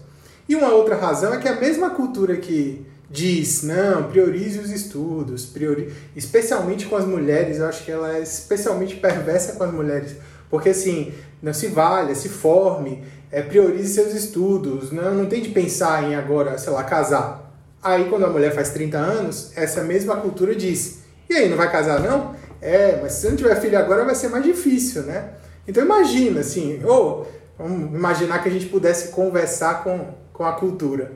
[0.48, 5.48] E uma outra razão é que a mesma cultura que diz, não, priorize os estudos,
[5.48, 5.92] priori...
[6.16, 10.16] especialmente com as mulheres, eu acho que ela é especialmente perversa com as mulheres,
[10.48, 15.50] porque assim, não se valha, se forme, é, priorize seus estudos, não, não tem de
[15.50, 17.52] pensar em agora, sei lá, casar.
[17.82, 21.72] Aí quando a mulher faz 30 anos, essa mesma cultura diz, e aí, não vai
[21.72, 22.36] casar não?
[22.62, 25.30] É, mas se não tiver filho agora vai ser mais difícil, né?
[25.68, 31.14] Então imagina, assim, ou vamos imaginar que a gente pudesse conversar com com a cultura.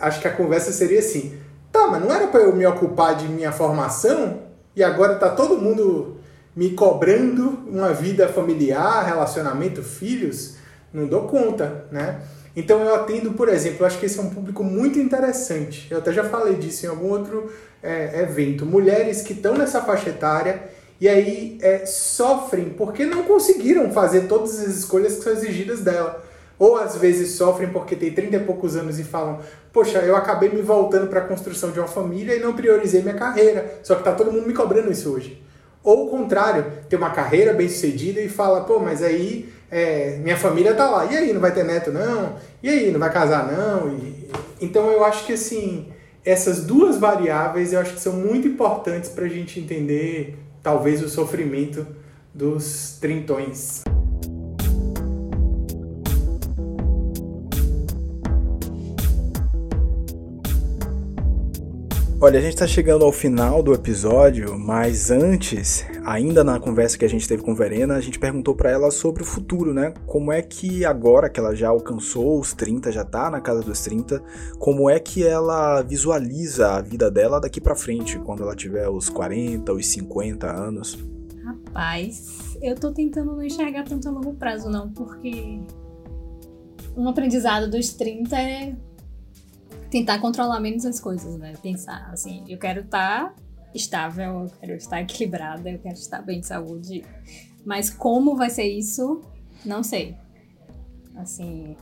[0.00, 1.38] Acho que a conversa seria assim:
[1.70, 4.42] tá, mas não era para eu me ocupar de minha formação
[4.74, 6.18] e agora tá todo mundo
[6.56, 10.56] me cobrando uma vida familiar, relacionamento, filhos?
[10.92, 12.20] Não dou conta, né?
[12.56, 15.88] Então eu atendo, por exemplo, eu acho que esse é um público muito interessante.
[15.90, 18.64] Eu até já falei disso em algum outro é, evento.
[18.64, 20.62] Mulheres que estão nessa faixa etária
[21.04, 26.24] e aí é, sofrem porque não conseguiram fazer todas as escolhas que são exigidas dela.
[26.58, 29.38] Ou às vezes sofrem porque tem 30 e poucos anos e falam:
[29.70, 33.16] Poxa, eu acabei me voltando para a construção de uma família e não priorizei minha
[33.16, 33.80] carreira.
[33.82, 35.42] Só que tá todo mundo me cobrando isso hoje.
[35.82, 40.38] Ou o contrário, tem uma carreira bem sucedida e fala: Pô, mas aí é, minha
[40.38, 41.04] família tá lá.
[41.04, 42.36] E aí, não vai ter neto não?
[42.62, 43.90] E aí, não vai casar não?
[43.90, 45.86] E, então eu acho que assim,
[46.24, 51.08] essas duas variáveis eu acho que são muito importantes para a gente entender talvez o
[51.10, 51.86] sofrimento
[52.34, 53.84] dos trintões.
[62.24, 67.04] Olha, a gente está chegando ao final do episódio, mas antes, ainda na conversa que
[67.04, 69.92] a gente teve com Verena, a gente perguntou para ela sobre o futuro, né?
[70.06, 73.78] Como é que agora que ela já alcançou os 30, já tá na casa dos
[73.82, 74.22] 30,
[74.58, 79.10] como é que ela visualiza a vida dela daqui para frente, quando ela tiver os
[79.10, 80.98] 40, os 50 anos?
[81.44, 85.60] Rapaz, eu tô tentando não enxergar tanto a longo prazo não, porque
[86.96, 88.74] um aprendizado dos 30 é
[89.94, 91.52] tentar controlar menos as coisas, né?
[91.62, 93.34] Pensar assim, eu quero estar tá
[93.72, 97.04] estável, eu quero estar equilibrada, eu quero estar bem de saúde.
[97.64, 99.22] Mas como vai ser isso,
[99.64, 100.16] não sei.
[101.14, 101.76] Assim,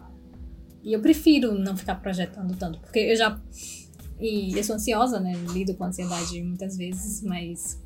[0.83, 3.41] e eu prefiro não ficar projetando tanto, porque eu já
[4.21, 5.33] e eu sou ansiosa, né?
[5.51, 7.81] Lido com ansiedade muitas vezes, mas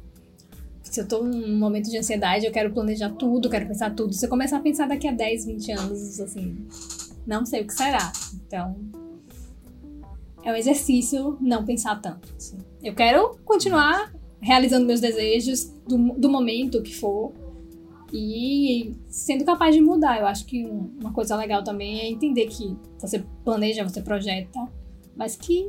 [0.83, 4.13] se eu tô num momento de ansiedade, eu quero planejar tudo, quero pensar tudo.
[4.13, 6.67] Se eu começar a pensar daqui a 10, 20 anos, assim,
[7.25, 8.11] não sei o que será.
[8.35, 8.77] Então,
[10.47, 12.33] é um exercício não pensar tanto.
[12.37, 12.57] Assim.
[12.81, 17.33] Eu quero continuar realizando meus desejos do, do momento que for
[18.13, 20.21] e sendo capaz de mudar.
[20.21, 24.69] Eu acho que uma coisa legal também é entender que você planeja, você projeta,
[25.17, 25.69] mas que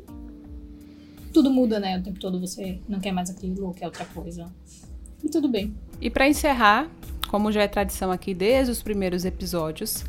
[1.34, 1.98] tudo muda, né?
[1.98, 4.46] O tempo todo você não quer mais aquilo ou quer outra coisa.
[5.24, 5.74] E tudo bem.
[6.00, 6.88] E para encerrar,
[7.30, 10.06] como já é tradição aqui desde os primeiros episódios,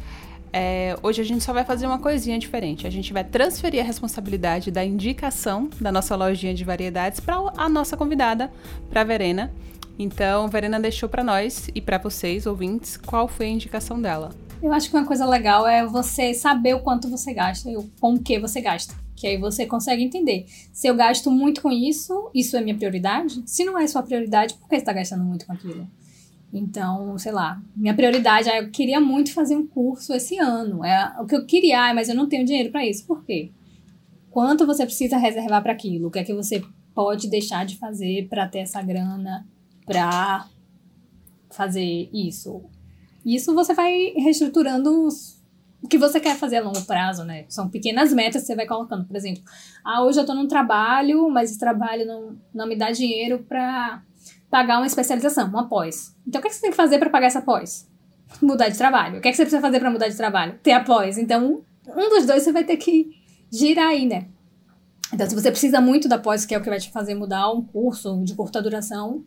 [0.53, 2.87] é, hoje a gente só vai fazer uma coisinha diferente.
[2.87, 7.69] A gente vai transferir a responsabilidade da indicação da nossa lojinha de variedades para a
[7.69, 8.51] nossa convidada,
[8.91, 9.53] para Verena.
[9.99, 14.31] Então, Verena deixou para nós e para vocês, ouvintes, qual foi a indicação dela.
[14.63, 18.15] Eu acho que uma coisa legal é você saber o quanto você gasta e com
[18.15, 18.95] o que você gasta.
[19.15, 20.47] Que aí você consegue entender.
[20.73, 23.43] Se eu gasto muito com isso, isso é minha prioridade?
[23.47, 25.89] Se não é sua prioridade, por que você está gastando muito com aquilo?
[26.53, 30.85] Então, sei lá, minha prioridade é eu queria muito fazer um curso esse ano.
[30.85, 33.07] É o que eu queria, mas eu não tenho dinheiro para isso.
[33.07, 33.51] Por quê?
[34.31, 36.09] Quanto você precisa reservar para aquilo?
[36.09, 36.63] O que é que você
[36.95, 39.47] pode deixar de fazer para ter essa grana
[39.85, 40.47] para
[41.51, 42.63] fazer isso?
[43.25, 45.09] Isso você vai reestruturando
[45.83, 47.45] o que você quer fazer a longo prazo, né?
[47.49, 49.05] São pequenas metas que você vai colocando.
[49.05, 49.43] Por exemplo,
[49.85, 54.03] ah, hoje eu tô num trabalho, mas esse trabalho não, não me dá dinheiro para
[54.51, 56.15] pagar uma especialização, uma pós.
[56.27, 57.87] Então, o que, é que você tem que fazer para pagar essa pós?
[58.41, 59.19] Mudar de trabalho.
[59.19, 60.59] O que, é que você precisa fazer para mudar de trabalho?
[60.63, 61.19] Ter a pós.
[61.19, 63.11] Então, um dos dois você vai ter que
[63.51, 64.27] girar aí, né?
[65.13, 67.51] Então, se você precisa muito da pós, que é o que vai te fazer mudar
[67.51, 69.25] um curso de curta duração,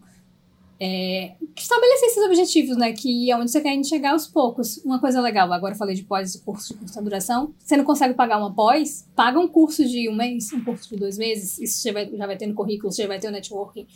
[0.79, 2.91] é, estabelecer esses objetivos, né?
[2.91, 4.77] Que é onde você quer chegar aos poucos.
[4.77, 7.53] Uma coisa legal, agora eu falei de pós curso de curta duração.
[7.60, 10.95] Você não consegue pagar uma pós, paga um curso de um mês, um curso de
[10.97, 13.88] dois meses, isso já vai, já vai ter no currículo, já vai ter o networking.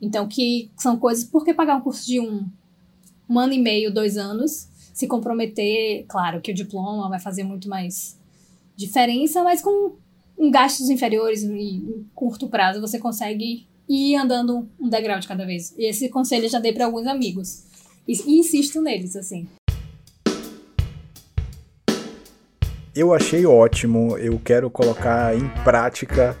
[0.00, 2.46] Então, que são coisas, por que pagar um curso de um,
[3.28, 7.68] um ano e meio, dois anos, se comprometer, claro que o diploma vai fazer muito
[7.68, 8.18] mais
[8.76, 9.96] diferença, mas com
[10.50, 15.74] gastos inferiores e em curto prazo você consegue ir andando um degrau de cada vez.
[15.76, 17.64] E esse conselho eu já dei para alguns amigos.
[18.06, 19.48] E insisto neles, assim.
[22.94, 26.36] Eu achei ótimo, eu quero colocar em prática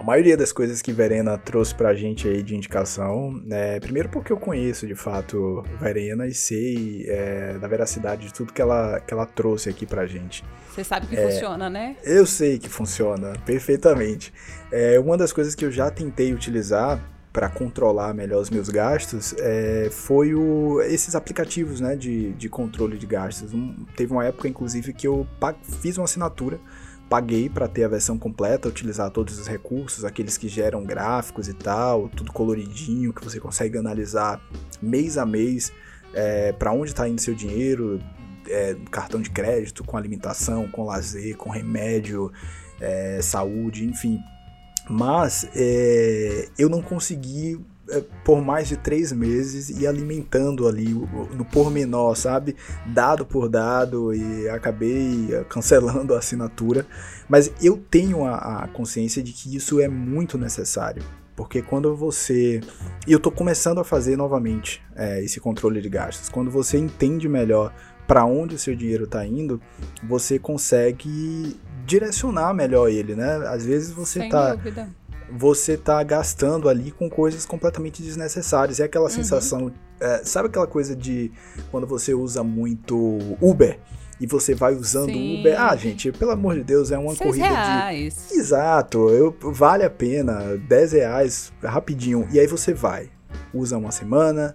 [0.00, 3.78] a maioria das coisas que Verena trouxe pra gente aí de indicação, né?
[3.80, 8.62] Primeiro porque eu conheço de fato Verena e sei é, da veracidade de tudo que
[8.62, 10.42] ela, que ela trouxe aqui pra gente.
[10.70, 11.96] Você sabe que é, funciona, né?
[12.02, 14.32] Eu sei que funciona perfeitamente.
[14.72, 16.98] É, uma das coisas que eu já tentei utilizar
[17.30, 22.96] para controlar melhor os meus gastos é, foi o, esses aplicativos né, de, de controle
[22.96, 23.52] de gastos.
[23.52, 25.26] Um, teve uma época, inclusive, que eu
[25.82, 26.58] fiz uma assinatura
[27.10, 31.52] paguei para ter a versão completa, utilizar todos os recursos, aqueles que geram gráficos e
[31.52, 34.40] tal, tudo coloridinho, que você consegue analisar
[34.80, 35.72] mês a mês
[36.14, 38.00] é, para onde está indo seu dinheiro,
[38.48, 42.32] é, cartão de crédito, com alimentação, com lazer, com remédio,
[42.80, 44.20] é, saúde, enfim.
[44.88, 47.60] Mas é, eu não consegui
[48.24, 52.56] por mais de três meses e alimentando ali no pormenor, sabe?
[52.86, 56.86] Dado por dado e acabei é, cancelando a assinatura.
[57.28, 61.02] Mas eu tenho a, a consciência de que isso é muito necessário.
[61.36, 62.60] Porque quando você.
[63.06, 66.28] E eu estou começando a fazer novamente é, esse controle de gastos.
[66.28, 67.72] Quando você entende melhor
[68.06, 69.60] para onde o seu dinheiro está indo,
[70.02, 73.36] você consegue direcionar melhor ele, né?
[73.48, 74.56] Às vezes você está
[75.32, 78.80] você tá gastando ali com coisas completamente desnecessárias.
[78.80, 79.10] É aquela uhum.
[79.10, 79.72] sensação.
[80.00, 81.30] É, sabe aquela coisa de
[81.70, 83.78] quando você usa muito Uber?
[84.20, 85.40] E você vai usando Sim.
[85.40, 85.58] Uber.
[85.58, 88.26] Ah, gente, pelo amor de Deus, é uma Seis corrida reais.
[88.28, 88.38] de.
[88.38, 90.58] Exato, eu, vale a pena.
[90.68, 92.28] 10 reais, rapidinho.
[92.30, 93.08] E aí você vai.
[93.54, 94.54] Usa uma semana,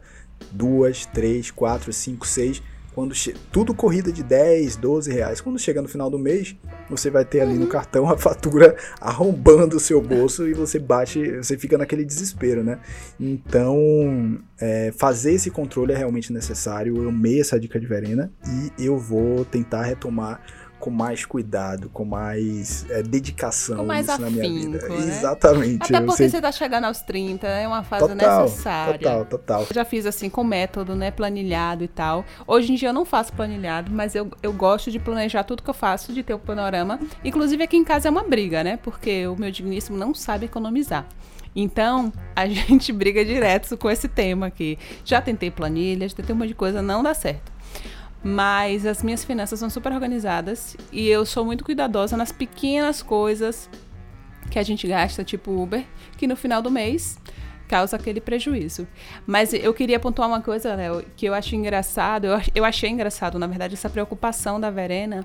[0.51, 2.61] duas, três, quatro, cinco, seis
[2.95, 3.13] quando
[3.51, 5.41] tudo corrida de 10, 12 reais.
[5.41, 6.55] Quando chega no final do mês,
[6.89, 7.67] você vai ter ali no uhum.
[7.67, 12.79] cartão a fatura arrombando o seu bolso e você bate, você fica naquele desespero, né?
[13.19, 16.95] Então, é, fazer esse controle é realmente necessário.
[16.95, 20.39] Eu amei essa dica de Verena e eu vou tentar retomar
[20.85, 24.87] com mais cuidado, com mais é, dedicação com mais afinco, na minha vida.
[24.87, 24.97] Né?
[24.97, 25.81] Exatamente.
[25.81, 26.29] Até porque sei...
[26.29, 28.99] você tá chegando aos 30, é uma fase total, necessária.
[28.99, 29.61] Total, total.
[29.61, 32.23] Eu já fiz assim com método, né, planilhado e tal.
[32.45, 35.69] Hoje em dia eu não faço planilhado, mas eu, eu gosto de planejar tudo que
[35.71, 36.99] eu faço, de ter o um panorama.
[37.23, 41.07] Inclusive aqui em casa é uma briga, né, porque o meu digníssimo não sabe economizar.
[41.55, 44.77] Então, a gente briga direto com esse tema aqui.
[45.03, 47.54] Já tentei planilha, já tentei um monte de coisa, não dá certo.
[48.27, 53.69] Mas as minhas finanças são super organizadas e eu sou muito cuidadosa nas pequenas coisas
[54.49, 55.85] que a gente gasta, tipo Uber,
[56.17, 57.19] que no final do mês
[57.67, 58.87] causa aquele prejuízo.
[59.27, 63.37] Mas eu queria pontuar uma coisa, Léo, que eu acho engraçado, eu, eu achei engraçado,
[63.37, 65.23] na verdade, essa preocupação da Verena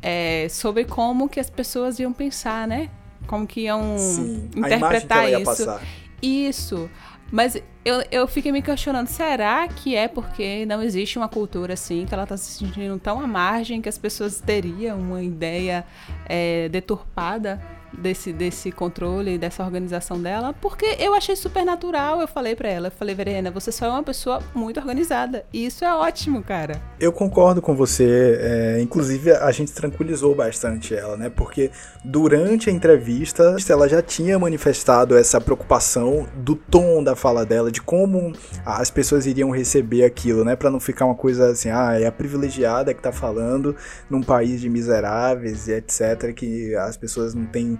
[0.00, 2.88] é, sobre como que as pessoas iam pensar, né?
[3.26, 5.44] Como que iam Sim, interpretar isso.
[5.44, 5.82] Passar.
[6.22, 6.88] Isso.
[7.32, 12.04] Mas eu, eu fiquei me questionando, será que é porque não existe uma cultura assim,
[12.04, 15.82] que ela está se sentindo tão à margem que as pessoas teriam uma ideia
[16.26, 17.58] é, deturpada
[17.92, 22.20] desse, desse controle, dessa organização dela, porque eu achei super natural.
[22.20, 25.44] Eu falei para ela, eu falei, Verena, você só é uma pessoa muito organizada.
[25.52, 26.80] E isso é ótimo, cara.
[26.98, 28.38] Eu concordo com você.
[28.40, 31.30] É, inclusive, a gente tranquilizou bastante ela, né?
[31.30, 31.70] Porque
[32.04, 37.80] durante a entrevista, ela já tinha manifestado essa preocupação do tom da fala dela, de
[37.80, 38.32] como
[38.64, 40.56] as pessoas iriam receber aquilo, né?
[40.56, 43.74] Para não ficar uma coisa assim, ah, é a privilegiada que tá falando
[44.08, 47.78] num país de miseráveis e etc, que as pessoas não têm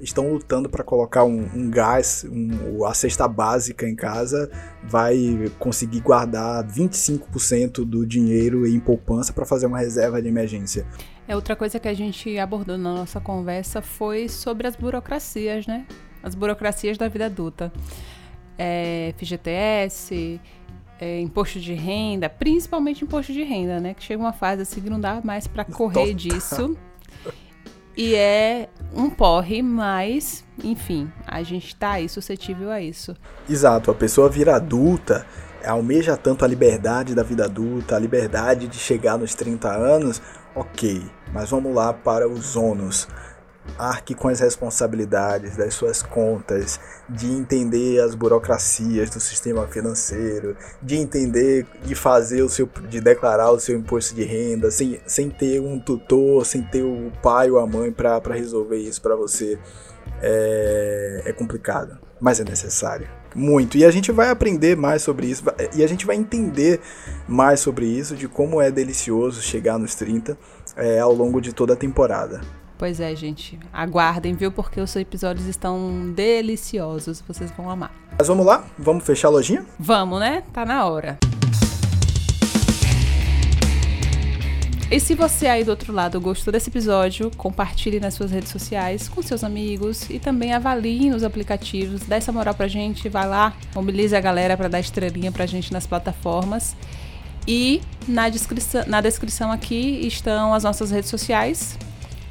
[0.00, 4.50] estão lutando para colocar um, um gás, um, a cesta básica em casa,
[4.82, 10.86] vai conseguir guardar 25% do dinheiro em poupança para fazer uma reserva de emergência.
[11.26, 15.86] É outra coisa que a gente abordou na nossa conversa foi sobre as burocracias, né?
[16.22, 17.72] As burocracias da vida adulta.
[18.58, 20.40] É, FGTS,
[21.00, 23.94] é, imposto de renda, principalmente imposto de renda, né?
[23.94, 26.14] Que chega uma fase assim que não dá mais para correr Total.
[26.14, 26.76] disso.
[27.96, 33.14] E é um porre, mas, enfim, a gente tá aí suscetível a isso.
[33.48, 35.26] Exato, a pessoa vira adulta,
[35.64, 40.22] almeja tanto a liberdade da vida adulta, a liberdade de chegar nos 30 anos,
[40.54, 43.08] ok, mas vamos lá para os ônus
[43.78, 50.96] arque com as responsabilidades das suas contas, de entender as burocracias do sistema financeiro, de
[50.96, 55.60] entender, de fazer o seu, de declarar o seu imposto de renda, sem, sem ter
[55.60, 59.58] um tutor, sem ter o pai ou a mãe para resolver isso para você,
[60.20, 63.08] é, é complicado, mas é necessário.
[63.34, 63.78] Muito.
[63.78, 65.42] E a gente vai aprender mais sobre isso
[65.74, 66.80] e a gente vai entender
[67.26, 70.36] mais sobre isso, de como é delicioso chegar nos 30
[70.76, 72.40] é, ao longo de toda a temporada.
[72.82, 73.56] Pois é, gente.
[73.72, 74.50] Aguardem, viu?
[74.50, 77.22] Porque os episódios estão deliciosos.
[77.24, 77.94] Vocês vão amar.
[78.18, 78.64] Mas vamos lá?
[78.76, 79.64] Vamos fechar a lojinha?
[79.78, 80.42] Vamos, né?
[80.52, 81.16] Tá na hora.
[84.90, 89.08] E se você aí do outro lado gostou desse episódio, compartilhe nas suas redes sociais
[89.08, 92.02] com seus amigos e também avalie nos aplicativos.
[92.02, 95.72] Dá essa moral pra gente, vai lá, mobilize a galera para dar estrelinha pra gente
[95.72, 96.74] nas plataformas.
[97.46, 101.78] E na descrição, na descrição aqui estão as nossas redes sociais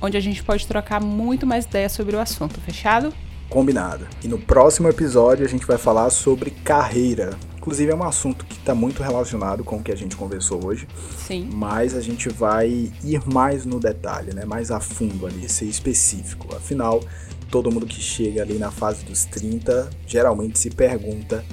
[0.02, 3.14] onde a gente pode trocar muito mais ideias sobre o assunto, fechado?
[3.50, 4.08] Combinado.
[4.24, 7.32] E no próximo episódio a gente vai falar sobre carreira.
[7.58, 10.88] Inclusive é um assunto que está muito relacionado com o que a gente conversou hoje.
[11.18, 11.48] Sim.
[11.54, 14.46] Mas a gente vai ir mais no detalhe, né?
[14.46, 16.56] Mais a fundo ali, ser específico.
[16.56, 17.04] Afinal,
[17.52, 21.44] todo mundo que chega ali na fase dos 30 geralmente se pergunta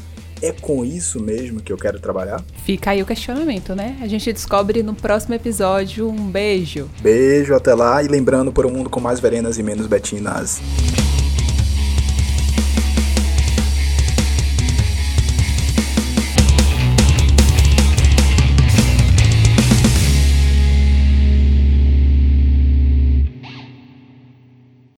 [0.42, 2.42] é com isso mesmo que eu quero trabalhar?
[2.64, 3.96] Fica aí o questionamento, né?
[4.00, 6.08] A gente descobre no próximo episódio.
[6.08, 6.88] Um beijo.
[7.00, 8.02] Beijo, até lá.
[8.02, 10.60] E lembrando, por um mundo com mais verenas e menos betinas.